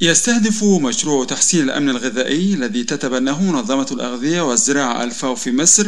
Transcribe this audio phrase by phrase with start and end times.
[0.00, 5.86] يستهدف مشروع تحسين الأمن الغذائي الذي تتبناه منظمة الأغذية والزراعة الفاو في مصر.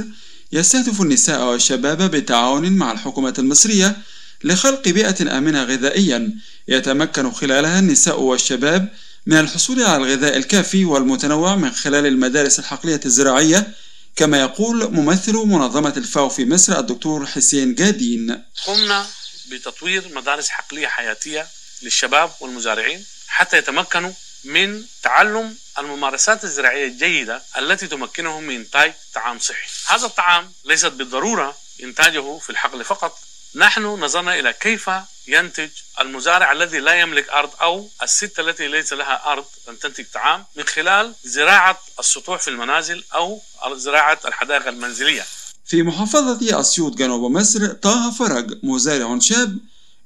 [0.53, 3.97] يستهدف النساء والشباب بالتعاون مع الحكومة المصرية
[4.45, 6.33] لخلق بيئة آمنة غذائيا
[6.69, 8.89] يتمكن خلالها النساء والشباب
[9.27, 13.75] من الحصول على الغذاء الكافي والمتنوع من خلال المدارس الحقلية الزراعية
[14.17, 18.43] كما يقول ممثل منظمة الفاو في مصر الدكتور حسين جادين.
[18.67, 19.07] قمنا
[19.51, 21.47] بتطوير مدارس حقلية حياتية
[21.83, 23.05] للشباب والمزارعين.
[23.29, 24.13] حتى يتمكنوا
[24.45, 29.69] من تعلم الممارسات الزراعية الجيدة التي تمكنهم من إنتاج طعام صحي.
[29.87, 33.19] هذا الطعام ليست بالضرورة إنتاجه في الحقل فقط.
[33.55, 34.91] نحن نظرنا إلى كيف
[35.29, 35.69] ينتج
[36.01, 40.65] المزارع الذي لا يملك أرض أو الست التي ليس لها أرض أن تنتج طعام من
[40.65, 45.25] خلال زراعة السطوح في المنازل أو زراعة الحدائق المنزلية.
[45.67, 49.59] في محافظة أسيوط جنوب مصر طه فرج مزارع شاب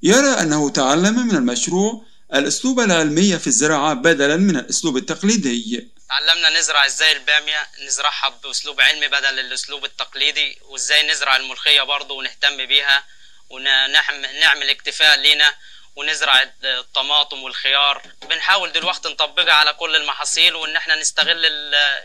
[0.02, 5.88] يرى أنه تعلم من المشروع الأسلوب العلمي في الزراعة بدلا من الأسلوب التقليدي.
[6.08, 12.56] تعلمنا نزرع إزاي البامية نزرعها بأسلوب علمي بدل الأسلوب التقليدي وإزاي نزرع الملوخية برضه ونهتم
[12.56, 13.04] بيها
[13.50, 15.54] ونعمل اكتفاء لينا
[15.96, 18.02] ونزرع الطماطم والخيار.
[18.30, 21.46] بنحاول دلوقتي نطبقها على كل المحاصيل وإن إحنا نستغل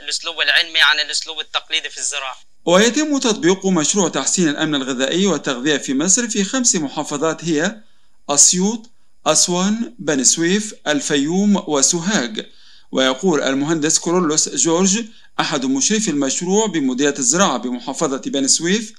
[0.04, 2.38] الأسلوب العلمي عن الأسلوب التقليدي في الزراعة.
[2.66, 7.76] ويتم تطبيق مشروع تحسين الأمن الغذائي والتغذية في مصر في خمس محافظات هي
[8.30, 8.92] أسيوط
[9.26, 12.46] أسوان بني سويف الفيوم وسوهاج.
[12.92, 15.04] ويقول المهندس كورولوس جورج
[15.40, 18.94] أحد مشرفي المشروع بمديرية الزراعة بمحافظة بني سويف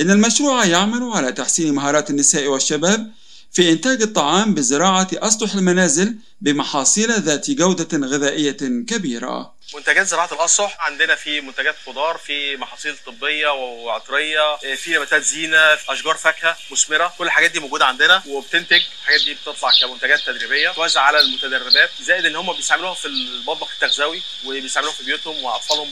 [0.00, 3.12] إن المشروع يعمل على تحسين مهارات النساء والشباب
[3.56, 8.56] في إنتاج الطعام بزراعة أسطح المنازل بمحاصيل ذات جودة غذائية
[8.88, 9.54] كبيرة.
[9.74, 15.92] منتجات زراعة الأسطح عندنا في منتجات خضار في محاصيل طبية وعطرية في نباتات زينة في
[15.92, 21.00] أشجار فاكهة مثمرة كل الحاجات دي موجودة عندنا وبتنتج الحاجات دي بتطلع كمنتجات تدريبية توزع
[21.00, 25.90] على المتدربات زائد إن هم بيستعملوها في المطبخ التغذوي وبيستعملوها في بيوتهم وأطفالهم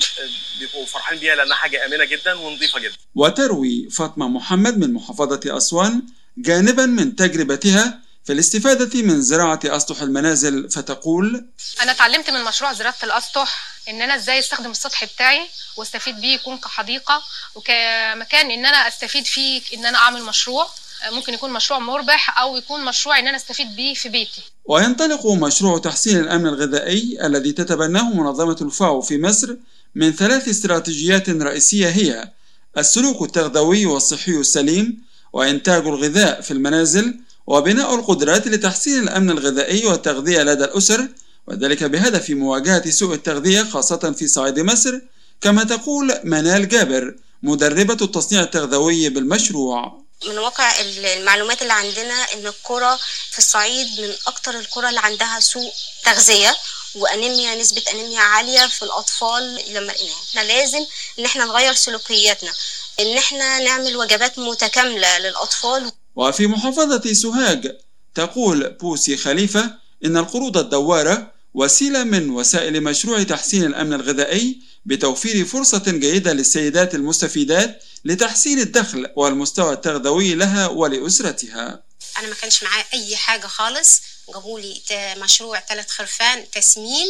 [0.61, 2.95] بيبقوا فرحانين بيها لأنها حاجة آمنة جدا ونظيفة جدا.
[3.15, 6.03] وتروي فاطمة محمد من محافظة أسوان
[6.39, 11.47] جانبا من تجربتها في الاستفادة من زراعة أسطح المنازل فتقول
[11.83, 15.41] أنا اتعلمت من مشروع زراعة الأسطح إن أنا إزاي أستخدم السطح بتاعي
[15.77, 17.23] وأستفيد بيه يكون كحديقة
[17.55, 20.69] وكمكان إن أنا أستفيد فيه إن أنا أعمل مشروع.
[21.13, 24.43] ممكن يكون مشروع مربح أو يكون مشروع إن أنا أستفيد بيه في بيتي.
[24.65, 29.57] وينطلق مشروع تحسين الأمن الغذائي الذي تتبناه منظمة الفاو في مصر
[29.95, 32.31] من ثلاث استراتيجيات رئيسية هي
[32.79, 37.15] السلوك التغذوي والصحي السليم وإنتاج الغذاء في المنازل
[37.47, 41.09] وبناء القدرات لتحسين الأمن الغذائي والتغذية لدى الأسر
[41.47, 45.01] وذلك بهدف مواجهة سوء التغذية خاصة في صعيد مصر
[45.41, 50.05] كما تقول منال جابر مدربة التصنيع التغذوي بالمشروع.
[50.29, 52.99] من واقع المعلومات اللي عندنا إن القرى
[53.31, 55.73] في الصعيد من أكتر القرى اللي عندها سوء
[56.05, 56.57] تغذية
[56.95, 60.87] وأنيميا نسبة أنيميا عالية في الأطفال لما لقيناها إحنا لازم
[61.19, 62.53] إن إحنا نغير سلوكياتنا.
[63.01, 65.93] إن إحنا نعمل وجبات متكاملة للأطفال.
[66.17, 67.77] وفي محافظة سوهاج
[68.15, 69.75] تقول بوسي خليفة
[70.05, 77.85] إن القروض الدوارة وسيلة من وسائل مشروع تحسين الأمن الغذائي بتوفير فرصة جيدة للسيدات المستفيدات
[78.05, 81.83] لتحسين الدخل والمستوى التغذوي لها ولأسرتها.
[82.19, 84.03] أنا ما كانش معايا أي حاجة خالص.
[84.35, 84.81] جابوا لي
[85.17, 87.07] مشروع ثلاث خرفان تسمين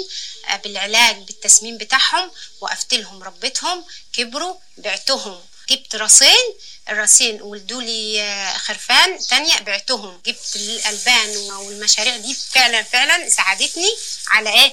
[0.65, 2.31] بالعلاج بالتسمين بتاعهم
[2.61, 5.39] وقفت لهم ربيتهم كبروا بعتهم.
[5.71, 6.45] جبت راسين
[6.91, 8.25] الراسين ولدوا لي
[8.59, 10.21] خرفان تانية بعتهم.
[10.27, 13.89] جبت الألبان والمشاريع دي فعلا فعلا ساعدتني
[14.29, 14.73] على إيه؟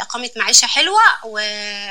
[0.00, 1.00] إقامة معيشة حلوة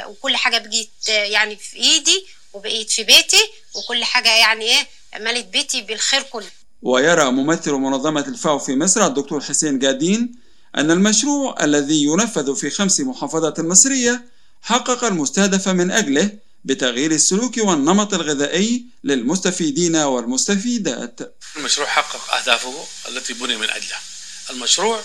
[0.07, 4.87] وكل حاجة بقيت يعني في إيدي وبقيت في بيتي وكل حاجة يعني إيه؟
[5.19, 6.49] ملت بيتي بالخير كله.
[6.81, 10.35] ويرى ممثل منظمة الفاو في مصر الدكتور حسين جادين
[10.77, 14.25] أن المشروع الذي ينفذ في خمس محافظات مصرية
[14.61, 16.31] حقق المستهدف من أجله
[16.65, 21.35] بتغيير السلوك والنمط الغذائي للمستفيدين والمستفيدات.
[21.55, 24.01] المشروع حقق أهدافه التي بني من أجلها.
[24.49, 25.03] المشروع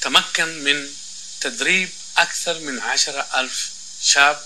[0.00, 0.88] تمكن من
[1.40, 3.70] تدريب أكثر من عشرة ألف
[4.02, 4.42] شاب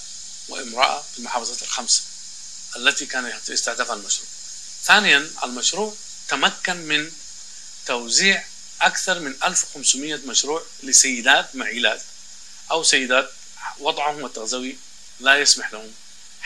[0.49, 2.03] وامرأة في المحافظات الخمسة
[2.77, 4.29] التي كان يستهدفها المشروع.
[4.85, 5.94] ثانيا المشروع
[6.29, 7.11] تمكن من
[7.87, 8.44] توزيع
[8.81, 12.03] أكثر من 1500 مشروع لسيدات معيلات
[12.71, 13.31] أو سيدات
[13.79, 14.77] وضعهم التغذوي
[15.21, 15.93] لا يسمح لهم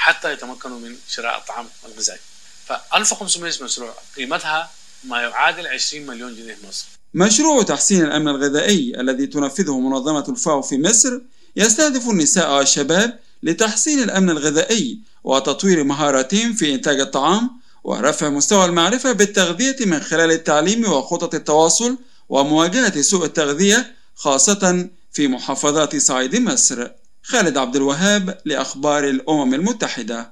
[0.02, 2.20] حتى يتمكنوا من شراء الطعام الغذائي
[2.66, 4.70] ف 1500 مشروع قيمتها
[5.04, 10.78] ما يعادل 20 مليون جنيه مصري مشروع تحسين الأمن الغذائي الذي تنفذه منظمة الفاو في
[10.78, 11.20] مصر
[11.56, 17.50] يستهدف النساء والشباب لتحسين الأمن الغذائي وتطوير مهاراتهم في إنتاج الطعام
[17.84, 21.98] ورفع مستوى المعرفة بالتغذية من خلال التعليم وخطط التواصل
[22.28, 26.88] ومواجهة سوء التغذية خاصة في محافظات صعيد مصر.
[27.22, 30.30] خالد عبد الوهاب لأخبار الأمم المتحدة.